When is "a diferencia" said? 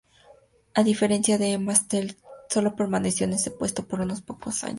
0.73-1.35